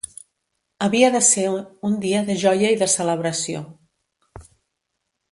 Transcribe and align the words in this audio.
Havia 0.85 1.09
de 1.15 1.19
ser 1.27 1.43
un 1.89 1.99
dia 2.05 2.23
de 2.29 2.37
joia 2.43 2.71
i 2.77 2.79
de 2.83 2.87
celebració. 2.97 3.65